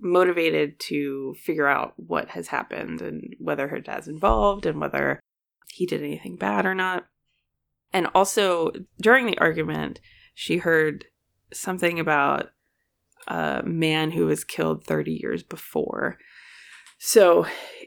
motivated 0.00 0.78
to 0.80 1.34
figure 1.42 1.66
out 1.66 1.94
what 1.96 2.30
has 2.30 2.48
happened 2.48 3.00
and 3.00 3.34
whether 3.38 3.68
her 3.68 3.80
dad's 3.80 4.08
involved 4.08 4.66
and 4.66 4.80
whether 4.80 5.20
he 5.68 5.86
did 5.86 6.02
anything 6.02 6.36
bad 6.36 6.66
or 6.66 6.74
not. 6.74 7.06
And 7.92 8.08
also, 8.14 8.72
during 9.00 9.26
the 9.26 9.38
argument, 9.38 10.00
she 10.34 10.58
heard 10.58 11.06
something 11.52 11.98
about 11.98 12.50
a 13.26 13.62
man 13.64 14.10
who 14.10 14.26
was 14.26 14.44
killed 14.44 14.84
30 14.84 15.12
years 15.12 15.42
before. 15.42 16.18
So 16.98 17.46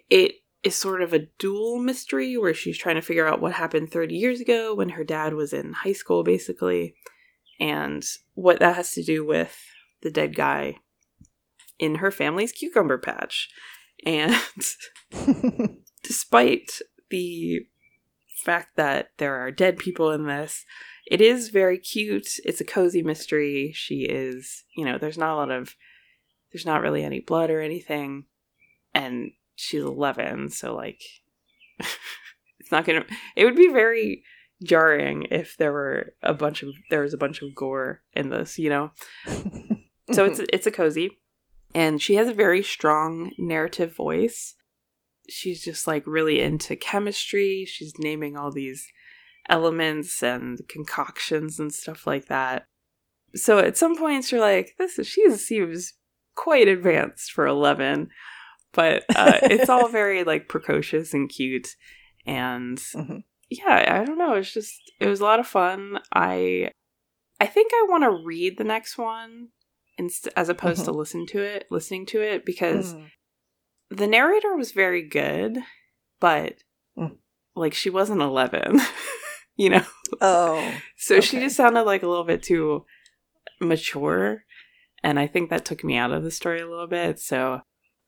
it 0.10 0.36
is 0.64 0.76
sort 0.76 1.02
of 1.02 1.14
a 1.14 1.28
dual 1.40 1.80
mystery 1.80 2.38
where 2.38 2.54
she's 2.54 2.78
trying 2.78 2.96
to 2.96 3.02
figure 3.02 3.28
out 3.28 3.42
what 3.42 3.54
happened 3.54 3.92
30 3.92 4.16
years 4.16 4.40
ago 4.40 4.76
when 4.76 4.90
her 4.90 5.04
dad 5.04 5.34
was 5.34 5.54
in 5.54 5.74
high 5.74 5.94
school, 5.94 6.24
basically, 6.24 6.96
and 7.60 8.04
what 8.34 8.60
that 8.60 8.76
has 8.76 8.94
to 8.94 9.04
do 9.04 9.26
with 9.26 9.58
the 10.02 10.12
dead 10.12 10.36
guy 10.36 10.78
in 11.82 11.96
her 11.96 12.12
family's 12.12 12.54
cucumber 12.54 12.98
patch. 12.98 13.50
And 14.06 14.36
despite 16.04 16.80
the 17.10 17.66
fact 18.46 18.78
that 18.78 19.10
there 19.18 19.36
are 19.36 19.52
dead 19.52 19.78
people 19.78 20.12
in 20.12 20.26
this, 20.26 20.64
it 21.08 21.20
is 21.20 21.50
very 21.50 21.78
cute. 21.78 22.28
It's 22.46 22.62
a 22.62 22.66
cozy 22.66 23.02
mystery. 23.02 23.72
She 23.74 24.04
is, 24.04 24.64
you 24.78 24.86
know, 24.86 24.98
there's 24.98 25.18
not 25.18 25.34
a 25.34 25.36
lot 25.36 25.52
of, 25.52 25.76
there's 26.54 26.66
not 26.66 26.82
really 26.82 27.04
any 27.04 27.20
blood 27.20 27.50
or 27.50 27.60
anything. 27.60 28.26
And 28.94 29.32
she's 29.56 29.84
11, 29.84 30.52
so 30.52 30.76
like, 30.76 31.02
it's 32.60 32.72
not 32.72 32.86
gonna, 32.86 33.06
it 33.36 33.46
would 33.46 33.56
be 33.56 33.70
very 33.70 34.24
jarring 34.64 35.26
if 35.32 35.58
there 35.58 35.72
were 35.72 36.14
a 36.22 36.34
bunch 36.34 36.62
of, 36.62 36.70
there 36.92 37.02
was 37.02 37.14
a 37.14 37.18
bunch 37.18 37.42
of 37.42 37.56
gore 37.56 38.04
in 38.14 38.30
this, 38.30 38.60
you 38.60 38.70
know? 38.70 38.92
so 40.12 40.26
it's, 40.26 40.40
it's 40.52 40.68
a 40.68 40.72
cozy. 40.72 41.18
And 41.74 42.02
she 42.02 42.16
has 42.16 42.28
a 42.28 42.34
very 42.34 42.64
strong 42.64 43.32
narrative 43.38 43.96
voice 43.96 44.56
she's 45.32 45.64
just 45.64 45.88
like 45.88 46.06
really 46.06 46.42
into 46.42 46.76
chemistry. 46.76 47.66
She's 47.66 47.94
naming 47.98 48.36
all 48.38 48.52
these 48.52 48.88
elements 49.50 50.22
and 50.22 50.60
concoctions 50.68 51.60
and 51.60 51.74
stuff 51.74 52.06
like 52.06 52.28
that. 52.28 52.66
So 53.36 53.60
at 53.60 53.78
some 53.78 53.98
points 53.98 54.32
you're 54.32 54.42
like, 54.42 54.76
this 54.78 55.00
is 55.00 55.08
she 55.08 55.30
seems 55.32 55.94
quite 56.36 56.68
advanced 56.68 57.32
for 57.32 57.48
eleven, 57.48 58.10
but 58.74 59.04
uh, 59.16 59.40
it's 59.44 59.70
all 59.70 59.88
very 59.90 60.24
like 60.24 60.50
precocious 60.50 61.14
and 61.14 61.30
cute, 61.30 61.70
and 62.26 62.78
Mhm. 62.78 63.24
yeah, 63.50 64.00
I 64.02 64.04
don't 64.06 64.18
know. 64.18 64.34
It's 64.34 64.54
just 64.54 64.74
it 65.00 65.08
was 65.08 65.22
a 65.22 65.24
lot 65.24 65.40
of 65.40 65.48
fun. 65.48 66.00
I 66.14 66.72
I 67.40 67.48
think 67.48 67.72
I 67.74 67.86
want 67.90 68.04
to 68.04 68.24
read 68.26 68.58
the 68.58 68.64
next 68.64 68.98
one 68.98 69.50
inst- 70.02 70.28
as 70.36 70.50
opposed 70.50 70.84
to 70.86 70.92
listen 70.92 71.26
to 71.28 71.40
it, 71.42 71.66
listening 71.72 72.06
to 72.08 72.22
it 72.22 72.46
because 72.46 72.94
Mm. 72.96 73.10
the 73.90 74.08
narrator 74.08 74.56
was 74.56 74.72
very 74.74 75.02
good, 75.08 75.60
but 76.20 76.64
Mm. 76.98 77.18
like 77.56 77.74
she 77.74 77.90
wasn't 77.90 78.22
11, 78.22 78.80
you 79.56 79.70
know? 79.70 79.86
Oh. 80.20 80.74
So 80.98 81.20
she 81.22 81.40
just 81.40 81.56
sounded 81.56 81.84
like 81.84 82.04
a 82.04 82.08
little 82.08 82.24
bit 82.26 82.44
too 82.44 82.86
mature. 83.60 84.44
And 85.04 85.20
I 85.20 85.28
think 85.28 85.50
that 85.50 85.66
took 85.66 85.84
me 85.84 85.96
out 85.98 86.12
of 86.12 86.24
the 86.24 86.32
story 86.32 86.60
a 86.62 86.70
little 86.70 86.88
bit. 86.88 87.20
So 87.20 87.62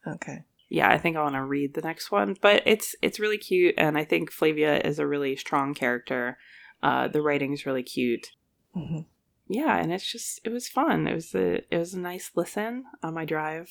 Okay. 0.05 0.43
Yeah, 0.69 0.89
I 0.89 0.97
think 0.97 1.15
I 1.15 1.21
want 1.23 1.35
to 1.35 1.43
read 1.43 1.73
the 1.75 1.81
next 1.81 2.11
one, 2.11 2.35
but 2.41 2.63
it's 2.65 2.95
it's 3.01 3.19
really 3.19 3.37
cute, 3.37 3.75
and 3.77 3.97
I 3.97 4.03
think 4.03 4.31
Flavia 4.31 4.79
is 4.79 4.97
a 4.99 5.05
really 5.07 5.35
strong 5.35 5.73
character. 5.73 6.37
Uh, 6.81 7.07
the 7.07 7.21
writing's 7.21 7.65
really 7.65 7.83
cute. 7.83 8.31
hmm 8.73 9.01
Yeah, 9.47 9.77
and 9.77 9.91
it's 9.91 10.09
just 10.09 10.39
it 10.43 10.49
was 10.49 10.67
fun. 10.67 11.07
It 11.07 11.13
was 11.13 11.35
a 11.35 11.61
it 11.73 11.77
was 11.77 11.93
a 11.93 11.99
nice 11.99 12.31
listen 12.35 12.85
on 13.01 13.13
my 13.13 13.25
drive 13.25 13.69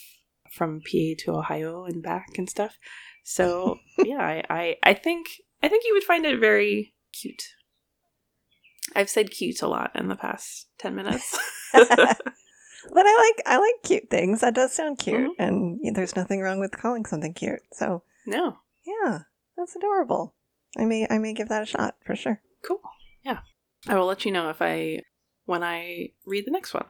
from 0.50 0.80
PA 0.80 1.14
to 1.18 1.32
Ohio 1.32 1.84
and 1.84 2.02
back 2.02 2.36
and 2.36 2.48
stuff. 2.48 2.78
So 3.24 3.78
yeah, 3.98 4.20
I, 4.20 4.44
I 4.50 4.76
I 4.82 4.94
think 4.94 5.28
I 5.62 5.68
think 5.68 5.84
you 5.86 5.94
would 5.94 6.04
find 6.04 6.26
it 6.26 6.38
very 6.38 6.94
cute. 7.12 7.42
I've 8.94 9.08
said 9.08 9.30
cute 9.30 9.62
a 9.62 9.68
lot 9.68 9.92
in 9.94 10.08
the 10.08 10.16
past 10.16 10.68
ten 10.78 10.94
minutes. 10.94 11.38
But 12.90 13.06
I 13.06 13.32
like 13.36 13.46
I 13.46 13.58
like 13.58 13.82
cute 13.84 14.10
things. 14.10 14.40
That 14.40 14.54
does 14.54 14.72
sound 14.72 14.98
cute, 14.98 15.38
mm-hmm. 15.38 15.42
and 15.42 15.96
there's 15.96 16.16
nothing 16.16 16.40
wrong 16.40 16.58
with 16.58 16.76
calling 16.76 17.04
something 17.04 17.32
cute. 17.32 17.60
So 17.72 18.02
no, 18.26 18.58
yeah, 18.84 19.20
that's 19.56 19.76
adorable. 19.76 20.34
I 20.76 20.84
may 20.84 21.06
I 21.08 21.18
may 21.18 21.32
give 21.32 21.48
that 21.48 21.62
a 21.62 21.66
shot 21.66 21.96
for 22.04 22.16
sure. 22.16 22.40
cool. 22.66 22.80
Yeah, 23.24 23.40
I 23.86 23.96
will 23.96 24.06
let 24.06 24.24
you 24.24 24.32
know 24.32 24.50
if 24.50 24.60
I 24.60 25.02
when 25.44 25.62
I 25.62 26.10
read 26.24 26.46
the 26.46 26.50
next 26.50 26.74
one. 26.74 26.86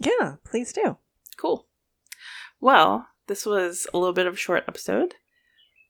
Yeah, 0.00 0.36
please 0.44 0.72
do. 0.72 0.98
Cool. 1.36 1.66
Well, 2.60 3.08
this 3.26 3.46
was 3.46 3.86
a 3.92 3.98
little 3.98 4.12
bit 4.12 4.26
of 4.26 4.34
a 4.34 4.38
short 4.38 4.64
episode, 4.68 5.14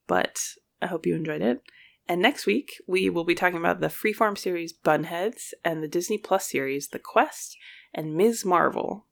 but 0.07 0.41
I 0.83 0.87
hope 0.87 1.07
you 1.07 1.15
enjoyed 1.15 1.43
it. 1.43 1.63
And 2.09 2.23
next 2.23 2.47
week, 2.47 2.81
we 2.87 3.11
will 3.11 3.25
be 3.25 3.35
talking 3.35 3.59
about 3.59 3.81
the 3.81 3.89
Freeform 3.89 4.39
series 4.39 4.73
Bunheads 4.73 5.53
and 5.65 5.83
the 5.83 5.89
Disney 5.89 6.17
Plus 6.19 6.49
series 6.49 6.89
The 6.89 6.99
Quest 6.99 7.57
and 7.93 8.15
Ms. 8.17 8.45
Marvel. 8.45 9.07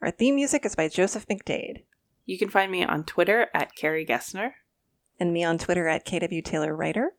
Our 0.00 0.10
theme 0.10 0.36
music 0.36 0.64
is 0.64 0.74
by 0.74 0.88
Joseph 0.88 1.26
McDade, 1.28 1.84
You 2.24 2.38
can 2.38 2.48
find 2.48 2.72
me 2.72 2.82
on 2.82 3.04
Twitter 3.04 3.48
at 3.52 3.74
Carrie 3.76 4.06
Gessner, 4.06 4.52
and 5.18 5.34
me 5.34 5.44
on 5.44 5.58
Twitter 5.58 5.86
at 5.88 6.06
KW 6.06 6.42
Taylor 6.42 6.74
Writer. 6.74 7.12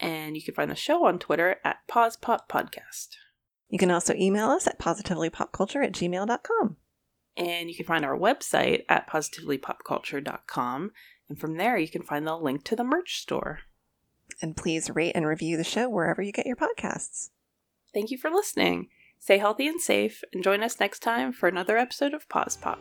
and 0.00 0.34
you 0.36 0.42
can 0.42 0.54
find 0.54 0.70
the 0.70 0.74
show 0.74 1.04
on 1.06 1.18
Twitter 1.18 1.56
at 1.64 1.86
Pause 1.86 2.16
Pop 2.16 2.48
Podcast. 2.50 3.08
You 3.74 3.78
can 3.78 3.90
also 3.90 4.14
email 4.14 4.50
us 4.50 4.68
at 4.68 4.78
positivelypopculture 4.78 5.84
at 5.84 5.90
gmail.com. 5.90 6.76
And 7.36 7.68
you 7.68 7.74
can 7.74 7.86
find 7.86 8.04
our 8.04 8.16
website 8.16 8.84
at 8.88 9.10
positivelypopculture.com. 9.10 10.92
And 11.28 11.40
from 11.40 11.56
there, 11.56 11.76
you 11.76 11.88
can 11.88 12.02
find 12.02 12.24
the 12.24 12.36
link 12.36 12.62
to 12.66 12.76
the 12.76 12.84
merch 12.84 13.20
store. 13.20 13.62
And 14.40 14.56
please 14.56 14.90
rate 14.90 15.16
and 15.16 15.26
review 15.26 15.56
the 15.56 15.64
show 15.64 15.88
wherever 15.88 16.22
you 16.22 16.30
get 16.30 16.46
your 16.46 16.54
podcasts. 16.54 17.30
Thank 17.92 18.12
you 18.12 18.16
for 18.16 18.30
listening. 18.30 18.90
Stay 19.18 19.38
healthy 19.38 19.66
and 19.66 19.80
safe, 19.80 20.22
and 20.32 20.44
join 20.44 20.62
us 20.62 20.78
next 20.78 21.00
time 21.00 21.32
for 21.32 21.48
another 21.48 21.76
episode 21.76 22.14
of 22.14 22.28
Pause 22.28 22.58
Pop. 22.58 22.78